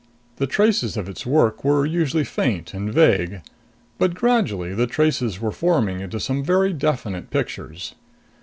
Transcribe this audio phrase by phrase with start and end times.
[0.37, 3.43] The traces of its work were usually faint and vague.
[3.99, 7.93] But gradually the traces were forming into some very definite pictures.